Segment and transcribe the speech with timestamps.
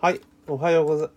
[0.00, 1.10] はい、おはようござ、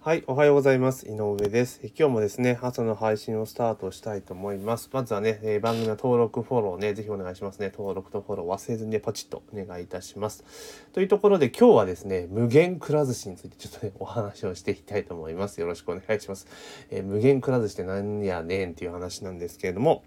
[0.00, 1.06] はい、おはようございます。
[1.06, 1.80] 井上です。
[1.98, 4.90] 今日もですね、朝の配信をスタートしたいと思います。
[4.92, 7.72] まずはね、えー、番組の登録、フォローね、ぜひお願いしますね。
[7.74, 10.44] 登録とフォロー忘れずにね、ポチッとお願いいたします。
[10.92, 15.58] というところで今日はですね、無限くら寿司についてちょっとね、お話をしていきたいと思います。
[15.58, 16.46] よろしくお願いします。
[16.90, 20.04] えー、無限くら寿司って何やねんっていう話なんですけれども、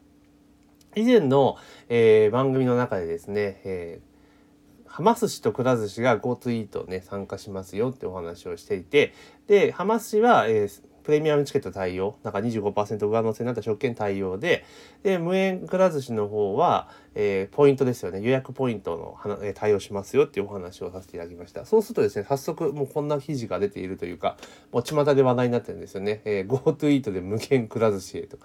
[0.95, 1.57] 以前の、
[1.89, 4.10] えー、番組の中でですね、えー
[4.91, 9.13] はま寿司とくら寿司が GoTo イートね、参加しますよってお話をしていて、
[9.47, 14.65] で、はま寿司は、えー、プレミアムチケット対応、なんか25%上乗せになった食券対応で、
[15.01, 18.19] で、無縁くら寿司の方は、えー、ポイントですよね。
[18.19, 21.65] 予約ポイントの、えー、対応しますよっていうお話をさせていただきました。
[21.65, 24.35] そうするとですね、早速もうこんな記事が出ているというか、
[24.73, 26.19] もう巷で話題になってるんですよね。
[26.25, 28.37] えー、GoTo イートで無限くら寿司へと。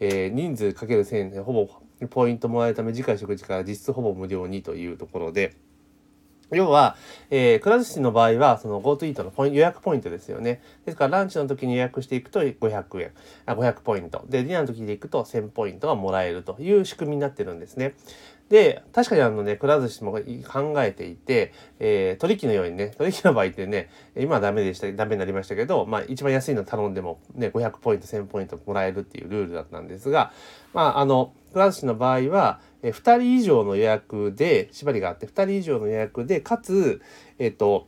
[0.00, 1.68] えー、人数かける1000円でほぼ
[2.08, 5.54] ポイントもらえるため次回食事から実質ほぼ無料にというところで、
[6.52, 6.96] 要は、
[7.30, 10.62] えー、くら寿司の場合は、その GoTo イートのポイント予約ポイントですよね。
[10.84, 13.12] ですから、ランチの時に予約していくと500円、
[13.46, 14.24] あ500ポイント。
[14.28, 17.94] で、ディナーの時で行くと1000ポイントがもらえるという仕組みになってるんですね。
[18.50, 30.32] で、確かにあのね、くら寿司も考えていて、えー、取引のようにね、取引の場合ってね、今はダメでした、ダメになりましたけど、まあ一番安いの頼んでもね、500ポイント、1000ポイントもらえるっていうルールだったんですが、
[30.74, 37.02] まああの、くら寿司の場合は、2人以上の予約で、縛りがあって、2人以上の予約で、かつ、
[37.38, 37.86] えっ、ー、と、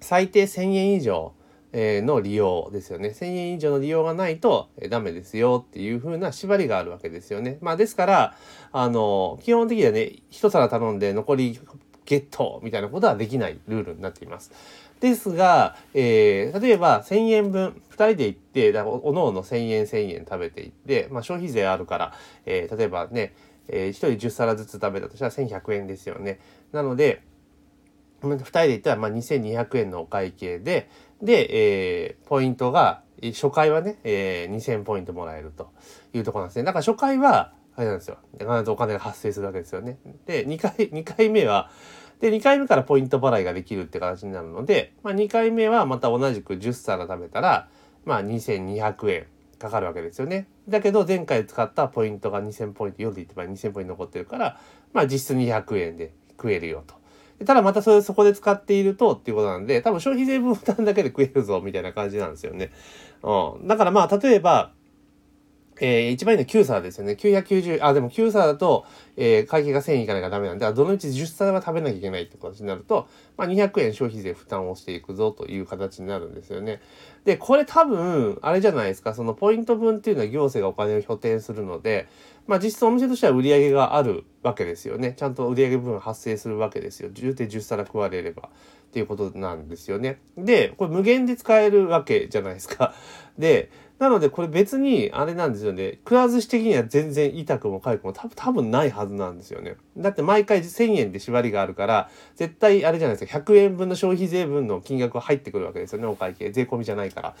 [0.00, 1.32] 最低1000円以上、
[1.76, 3.08] の利用ですよね。
[3.08, 7.58] 1000円以上の利用がないとダメですよっていう風な縛りがあるわけですよね。
[7.60, 8.36] まあですから、
[8.70, 11.58] あの、基本的にはね、一皿頼んで残り
[12.04, 14.52] ゲットみたいなことはできないルールになっています。
[15.00, 22.12] ですが、えー、例えば1000円分、2人で行って、おのおの1000円1000円食べていって、まあ消費税あるから、
[22.46, 23.34] えー、例えばね、
[23.68, 26.40] えー、1人10皿ずつ食べたとしたら1100円ですよね。
[26.72, 27.22] なので、
[28.22, 30.88] 2人で行ったらまあ2200円のお会計で、
[31.22, 35.70] で、えー、ポイントが、初回はね、えー、2000ポイントもらえると
[36.12, 36.64] いうところなんですね。
[36.64, 38.18] だから初回は、あれなんですよ。
[38.38, 39.98] 必ずお金が発生するわけですよね。
[40.26, 41.70] で、2回、2回目は、
[42.20, 47.68] で、2回目からポイント払いができるって形になるので、まあ、2回目はまた同じく10皿食べたら、
[48.04, 49.26] まあ、2200円
[49.64, 50.46] かかるわけですよね。
[50.68, 54.60] だけど、前回使ったポイントが2000ポイント、4で言ってば2000ポイント残ってるから、
[54.92, 56.94] まあ、実質200円で食えるよと。
[57.44, 62.70] ただまたそれそこで使っているとっていうことなんで、多分消費税分負担だけで食えるぞみたいな感じなんですよね。
[63.22, 63.66] うん。
[63.66, 64.72] だからまあ、例えば、
[65.80, 67.12] えー、一番いいのは9皿ですよね。
[67.14, 68.86] 990、あ、でも9皿だと、
[69.16, 76.80] えー、会計が1000円いかないからダメなんで、どのうち10皿は食べなきゃいけないって形になると、まあ、200円消費税負担をしていくぞという形になるんですよね。
[77.24, 82.06] で、これ多分、あれじゃないですか、そのポイント分っていうのは行政がお金を補填するので、
[82.46, 85.14] まあ実質お店としては売り上げがあるわけですよね。
[85.16, 87.10] ちゃんと売り上げ分発生するわけですよ。
[87.10, 88.50] 10で10皿食われれば。
[88.84, 90.20] っていうことなんですよね。
[90.38, 92.94] で、これ無限で使えるわけじゃないですか。
[93.36, 93.68] で、
[93.98, 96.00] なのでこれ別にあれなんですよね。
[96.04, 99.76] くら寿司的には全然痛くも痒くも多分多分ないはずなんですよね。
[99.96, 103.38] だって毎回1000円で縛りがあるから、絶対あれじゃないですか。
[103.38, 106.06] 100円分の消費税分の金額が入ってくるわけですよね。
[106.06, 106.50] お会計。
[106.50, 107.34] 税込みじゃないから。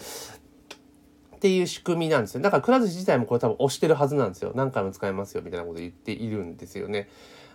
[1.36, 2.40] っていう仕組みなんですよ。
[2.40, 4.52] だからくら寿司自体もこれ多分押してるはずなんですよ。
[4.54, 7.08] 何回も使えますよみたいなこと言っているんですよね。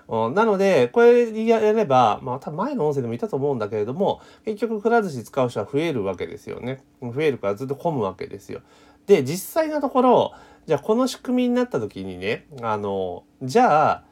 [0.10, 6.84] なので、これやれば、まあ、多分前の音声でも言ったと思うんだけれども、結局、くら寿司使う人は増えるわけですよね。
[7.00, 8.62] 増えるからずっと混むわけですよ。
[9.10, 10.34] で、実際のところ、
[10.68, 14.04] じゃあこの仕組みになった時にね、あの、じゃあ、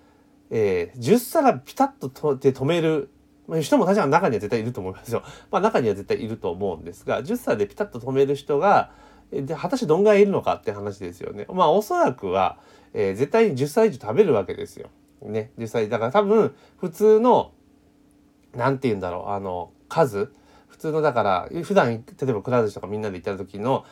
[0.50, 3.12] えー、10皿ピタッととで止める
[3.62, 5.22] 人も確かに中には絶対いると思いますよ。
[5.52, 8.90] まあ中には絶対いると思うんですが、10歳でピタッと止める人が、
[9.32, 11.46] で、果たしてどんぐらいいるのかって話ですよね。
[11.54, 12.58] まあおそらくは、
[12.96, 14.90] えー、絶対に10歳以上食べるわけですよ。
[15.22, 17.52] ね、実際、だから多分、普通の、
[18.56, 20.32] なんて言うんだろう、あの、数、
[20.68, 23.86] 普通の、だから、普段、例えばくら寿司とかみんなで行った時の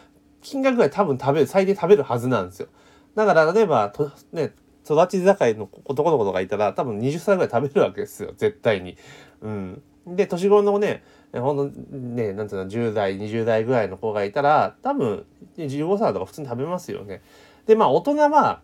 [0.45, 2.67] 金額が多分食べる、最低食べるはずなんですよ。
[3.15, 4.53] だから、例えば、とね、
[4.85, 8.97] 育ち盛りの男の子とかいたら、多分20歳ぐらい食べるわけですよ、絶対に。
[9.41, 9.81] うん。
[10.07, 11.03] で、年頃のね、
[11.33, 15.25] ほんとね、なんていうの、10代、20代ぐらいの子がいたら、多分、
[15.57, 17.21] 15歳とか普通に食べますよね。
[17.65, 18.61] で、まあ、大人は、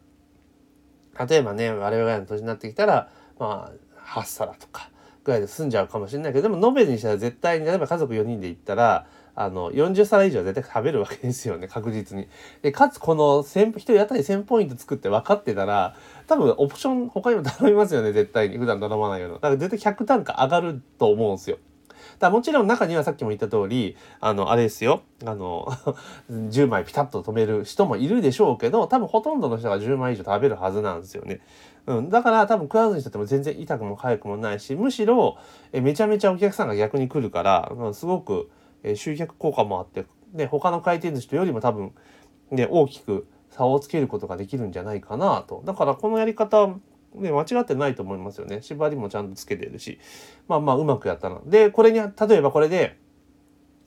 [1.28, 3.10] 例えばね我々の年になってきたら
[3.40, 3.72] ま
[4.06, 4.90] あ8皿とか
[5.24, 9.06] ぐらいで済んじゃうかもしれないけどでも延べにしたら絶対に例えば家族4人で行ったら
[9.36, 12.28] あの40皿以上絶対食べるわけですよね確実に。
[12.62, 15.96] でかつこの1人当たり1000ポイント作って分かってたら
[16.28, 19.36] 多分オプション他にも頼みますよね絶対に普段頼まないような。
[19.36, 21.58] だから絶対100単価上がると思うんですよ。
[22.20, 25.02] だもちろん中にはさっきも言った通り、あの、あれですよ。
[25.26, 25.68] あの、
[26.30, 31.42] 10枚ピタッと止める人もいるでしょうけど、多分ほとんどの人が10枚以上食べるはずなんですよね。
[31.88, 35.38] うん、だから多分くら寿司にとっても全然痛くも痒くもないしむしろ
[35.72, 38.50] えめちゃめちゃお客さんが逆に来るから、うん、すごく
[38.84, 41.94] え集客効果もあってで他の回転寿司とよりも多分、
[42.52, 46.76] ね、大きく差をつけることができるんじゃないかなとだからこのやり方
[47.16, 48.62] ね、間違ってないと思いますよね。
[48.62, 50.00] 縛りもちゃんとつけてるし。
[50.48, 51.42] まあまあ、うまくやったな。
[51.46, 52.98] で、これに、例えばこれで、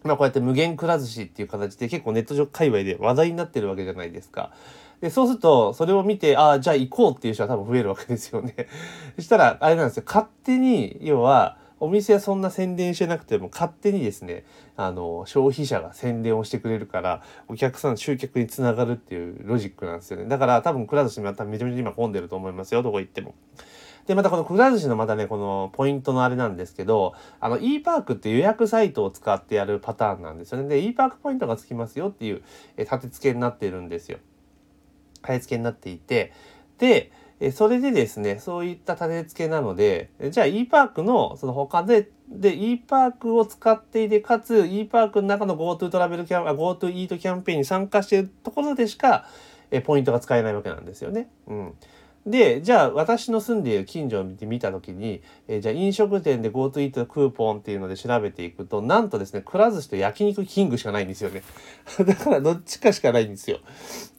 [0.02, 4.52] まあこうやって無限くら寿司っていう形で結構ネット上界隈で話題になってるわけじゃないですか。
[5.00, 8.54] で、そうすると、それを見て、ああ、じゃあ行こうっていう人は多分増えるわけですよね。
[9.16, 10.02] そしたら、あれなんですよ。
[10.06, 14.44] 勝手に、要は、お店はそんな宣伝してなくても勝手にですね、
[14.76, 20.26] あの、消費者が宣伝をしてくれるから、お客さん集客につながるっていうロジックなんですよね。
[20.26, 23.34] だから多分くら寿司まためちゃめちゃ今混んでると思いますよ、どこ行っても。
[24.06, 30.68] で、またこのくら寿司のまたね、このポイントのあれなんですけど、あの e パークって予約サイトを使ってやるパターンなんですよね。
[30.68, 32.42] で、e パークポイントがつきますよっていう、
[32.76, 34.18] え立て付けになっているんですよ。
[35.22, 36.32] 買い付けになっていて、
[36.78, 49.26] で、えそれでですね、そういった立て付けなので、じゃあ e パークのその他で、で e パークを使っていて、かつ e パークの中の GoTo トラベルキャン、GoTo イートキャンペーンに参加しているところでしか、
[49.70, 51.28] えポイントが使えないわけなんですよね。
[51.46, 51.74] うん。
[52.26, 61.42] で、じゃあ私の住んでいる近所を見てみたときに、え、じゃあ飲食店で GoTo イートクーポンっていうので調べていくと、なんとですね、くら寿司と焼肉キングしかないんですよね。
[62.06, 63.58] だからどっちかしかないんですよ。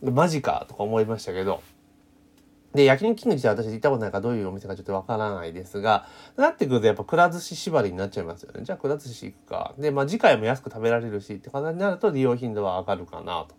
[0.04, 1.62] マジかとか思いましたけど。
[2.76, 6.08] で、焼肉キング自体私行ったことないからどういうお店かちょっとわからないですが、
[6.38, 8.64] なってくるとやっぱくら寿司縛りになっちゃいますよね。
[8.64, 9.74] じゃあくら寿司行くか。
[9.78, 13.56] で、まあ次回も安く食べられるしって形になると利用頻度は上がるかなと。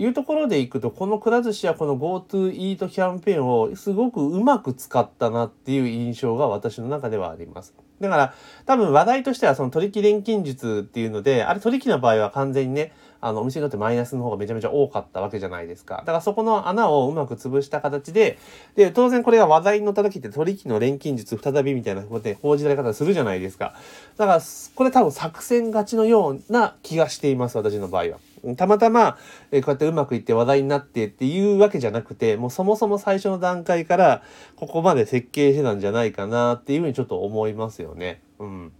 [0.00, 7.74] いうところでいくと、このくら寿司はこの GoTo イートキャンペーンをすごくうまく使ったなっていう印象が私の中ではあります。
[8.00, 8.34] だから、
[8.64, 15.96] 多分話題としてはその取引錬金術っていうので、あれ取引の場合は完全にね、あの、お店にとってマイナスの方がめちゃめちゃ多かったわけじゃないですか。
[15.98, 18.38] だからそこの穴をうまく潰した形で、
[18.76, 23.74] で、当然これが話題に乗った時って取引の錬金術再びみたいなことで報じられ方するじゃないですか。
[24.16, 24.40] だから、
[24.74, 28.18] これ多分作戦勝ちのような気がしています、私の場合は。
[28.56, 29.18] たまたま、
[29.50, 34.22] えこうやってうまくいって話題になってっていうわけじゃなくて、もうそもそも最初の段階から
[34.56, 38.20] ここまで設計してたんじゃないかなっていうふうにちょっと思いますよね。
[38.38, 38.72] うん。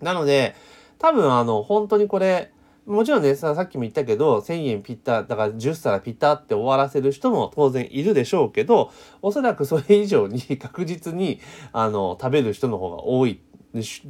[0.00, 0.54] なので、
[0.98, 2.50] 多分あの、本当にこれ、
[2.86, 8.92] もちろんね、さっきも言ったけど、1000円ピッタ、だから10皿ピッタって終わらせる人も当然いるでしょうけど、
[9.22, 11.40] おそらくそれ以上に 確実に、
[11.72, 13.40] あの、食べる人の方が多い、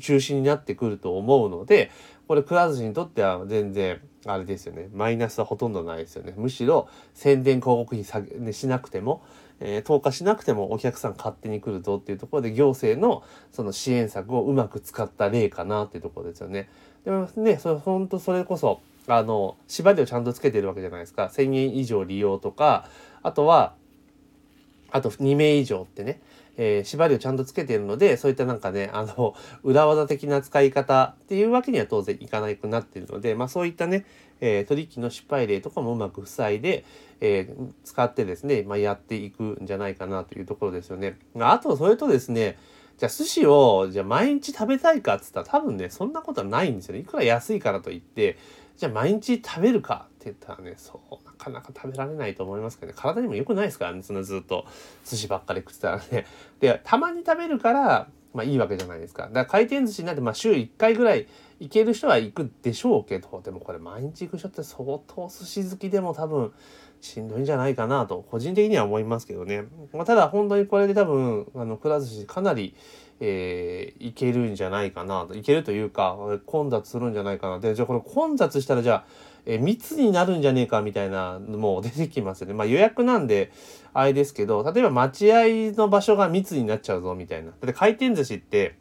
[0.00, 1.90] 中心になってくると思うので、
[2.28, 4.88] これ、くら寿司にとっては全然、あれですよね。
[4.92, 6.34] マイナスはほとんどないですよね。
[6.36, 9.22] むしろ、宣伝広告費下げ、ね、しなくても、
[9.60, 13.22] えー、投下しなくてもお客さん勝手に来るぞっていうところで、行政の
[13.52, 16.68] その支援策をうまく使った例かなっていうところですよね。
[17.04, 21.30] でもね、それ、本当それこそ、あの、縛りをちゃんとつけてるわけじゃないですか。
[21.32, 22.88] 1000円以上利用とか、
[23.22, 23.74] あとは、
[24.90, 26.20] あと2名以上ってね、
[26.56, 34.06] えー、縛りをちゃんとつけているので、そういったなんかね、あの、 裏技的な使い方っていうわけには当然いかないくなっているので、まあそういったね、
[34.40, 36.84] えー、取引の失敗例とかもうまく塞いで、
[37.20, 41.18] えー、使ってですね、まあ、やっていくんじゃないかなというところですよね。
[41.38, 42.58] あと、それとですね、
[42.98, 47.00] じゃあ寿司を、じゃあ毎日食べたいかっつったら多分ね、そんなことはないんですよね。
[47.00, 48.36] いくら安いからといって、
[48.76, 52.98] じゃあ毎日食べるかって言ったらね、そう、なかなか食べられないと思いますけどね。
[52.98, 54.66] 体にも良くないですからね、そのずっと
[55.04, 56.26] 寿司ばっかり食ってたらね。
[56.60, 59.24] で、たまに食べるから、まあいいわけじゃないですか。
[59.24, 61.26] だから回転寿司なって、まあ週1回ぐらい
[61.58, 66.52] 行ける人は行くでしょうけど、でもこれ毎日行く人って相当寿司好きでも多分
[67.00, 69.64] しんどいんじゃないかなと、個人的には思いますけどね。
[69.92, 72.74] まあ、ただ本当にこれで多分、あの、くら寿司かなり、
[73.20, 75.34] えー、いけるんじゃないかなと。
[75.34, 77.58] いけるというか、混雑するんじゃないかな。
[77.58, 79.04] で、じゃあこれ混雑したらじゃあ、
[79.46, 82.54] えー、密になるんじゃねえかみたいなのも出てきますよね。
[82.54, 83.52] まあ予約なんで、
[83.94, 85.44] あれですけど、例えば待合
[85.76, 87.50] の場所が密になっちゃうぞみたいな。
[87.50, 88.76] だって回転寿司って、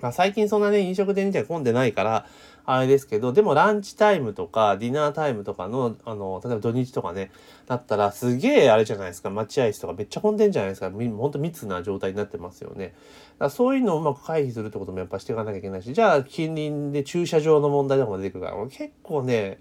[0.00, 2.26] まあ最近そんなね、飲食店自体混んでないから、
[2.66, 7.30] あれですけど、でもランチタイムとかディナータイムとかの、あの、例えば土日とかね、
[7.66, 12.94] だったらすげえあれじゃないですか、待合室とかめっちゃ混んでんじゃないですか、ほんと密な状態になってますよね。
[13.38, 19.60] だそういうのをうまく回避するってこともやっぱしていかなきゃいけないし、じゃあ近隣で駐車場の問題とかも出てくるから、結構ね、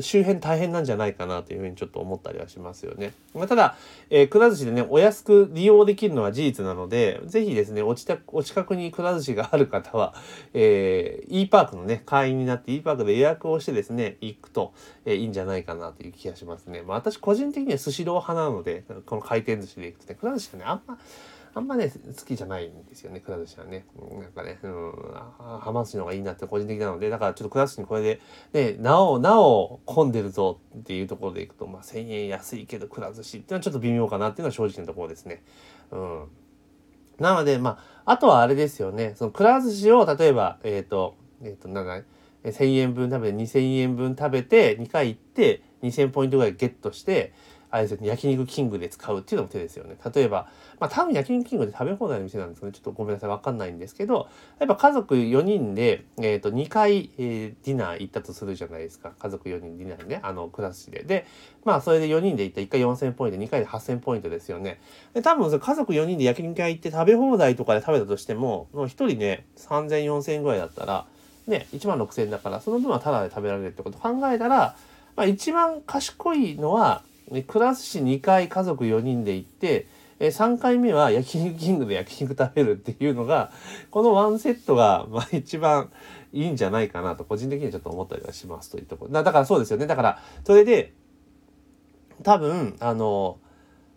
[0.00, 3.12] 周辺大変なんじゃないかなというふうにちょっと思ったりはしますよね。
[3.34, 3.76] まあ、ただ、
[4.10, 10.14] えー、くら寿司でね、お安く利用できるのは事実なので、ぜひですね、お近お近くにくら寿司がある方は、
[10.52, 14.74] えー、e パークのね、会員になって e パークで予約をしてですね、行くと、
[15.06, 16.82] えー、いいんじゃないかなという気がしますね。
[16.82, 20.98] まあ私個人的にはスシロー派なので、この回転寿司で行くとね、くら寿司はね、あんま、
[21.54, 23.86] あんまね、好きじゃないんですよね、くら寿司はね。
[24.20, 28.20] なんかね、うん、はま寿司の方がいいなって個人的なので、だからちょっとくら寿司にこれで、
[28.52, 35.42] ね、なお、なお混んでるぞっていうところでいくと、まあ1000円安いけどくら寿司っていうのはちょっと微妙かなっていうのは正直なところですね。
[35.90, 36.24] うん。
[37.18, 42.02] なので、まあ、あとはあれですよね、そのくら寿司を例えば、えっ、ー、と、えっ、ー、と、なんだ、
[42.44, 47.32] 1000円分食べて2000円分食べて2回行って2000ポイントぐらいゲットして
[47.70, 49.96] あれですよね、焼肉キングで使うっていうのも手ですよね。
[50.14, 50.48] 例えば、
[50.80, 59.12] まあ多分焼肉キングで食べ放題の店なんですけど、ちょっとごめんなさい、わかんないんですけど、やっぱ家族4人で、えっ、ー、と、2回、えー、ディナー行ったとするじゃないですか。
[59.18, 61.02] 家族4人ディナーね、あの、クラスで。
[61.02, 61.26] で、
[61.64, 64.80] まあそれで4人で行った1回4000ポイント、2回で8000ポイントですよね。
[65.12, 71.06] で、多分家族4人で焼肉屋行って食べ放題とかで食べたとしても、もう1人ね、3000、4000ぐらいだったら、
[71.46, 74.76] ね、1万6000だから、その分はタダで食べられるってこと考えたら、
[75.16, 77.02] まあ一番賢いのは、
[77.46, 79.86] クラス市2回家族4人で行って、
[80.20, 83.52] え3回目は焼肉キングで焼肉食べるっていうのが、
[83.90, 85.90] このワンセットが、まあ一番
[86.32, 89.12] いいんじゃないかなと、個人的にはちょっと思ったりはしますというところ。
[89.12, 89.86] だからそうですよね。
[89.86, 90.92] だから、それで、
[92.24, 93.38] 多分、あの、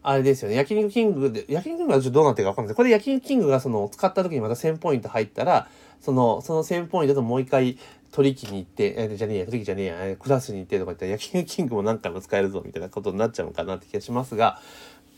[0.03, 0.55] あれですよね。
[0.55, 5.67] 焼肉キングで、焼肉キングはちょっとどうなってるかわかんないですこれ焼肉キングがその使った時にまた1000ポイント入ったら、
[5.99, 7.77] その、その1000ポイントともう一回
[8.11, 14.59] 取引に行って、えー、じゃねえや、取引じゃねえや、えー、クラスに行ってとか言ったら、焼肉キングも何回も使えるぞみたいなことになっちゃうのかなって気がしますが、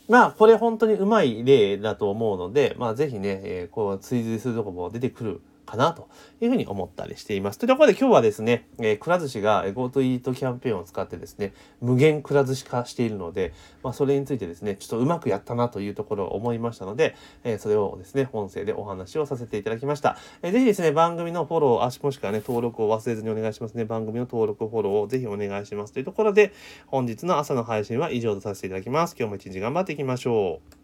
[0.08, 6.08] まあ、これ本当にうまい例だと思うので、まあ、ぜひね、えー、こう、追随するとこも出てくるかなと
[6.40, 7.58] いうふうに思ったりしています。
[7.58, 13.52] というところで今日はですね、え、くら寿司が GoTo イートキャンペーンを使ってですね、無限くら寿司化しているので、
[13.82, 20.16] まあ、それについてですね、ちょっとうまくやったなというところを思いましたので、え、それをですね、音声でお話をさせていただきました。
[20.42, 23.84] えー、ぜひですね、番組のフォロー、あもしくはね、登録を忘れずにお願いしますね。
[23.84, 25.92] 番組の登録、フォローをぜひお願いします。
[25.92, 26.52] というところで、
[26.86, 29.16] 本日の朝の配信は以上とさせていただきます。
[29.18, 30.83] 今日も一日頑張っていきましょう。